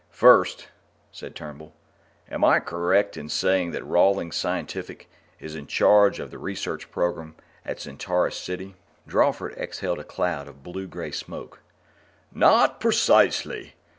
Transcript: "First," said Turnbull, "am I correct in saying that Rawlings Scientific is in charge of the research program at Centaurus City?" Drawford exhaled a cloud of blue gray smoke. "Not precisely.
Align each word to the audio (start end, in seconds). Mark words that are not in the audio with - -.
"First," 0.09 0.67
said 1.11 1.35
Turnbull, 1.35 1.75
"am 2.27 2.43
I 2.43 2.59
correct 2.59 3.17
in 3.17 3.29
saying 3.29 3.69
that 3.69 3.85
Rawlings 3.85 4.35
Scientific 4.35 5.07
is 5.39 5.53
in 5.53 5.67
charge 5.67 6.19
of 6.19 6.31
the 6.31 6.39
research 6.39 6.89
program 6.89 7.35
at 7.63 7.79
Centaurus 7.81 8.35
City?" 8.35 8.73
Drawford 9.07 9.53
exhaled 9.59 9.99
a 9.99 10.03
cloud 10.03 10.47
of 10.47 10.63
blue 10.63 10.87
gray 10.87 11.11
smoke. 11.11 11.59
"Not 12.31 12.79
precisely. 12.79 13.75